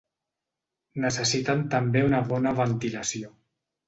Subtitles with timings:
[1.03, 3.31] Necessiten també una bona ventilació.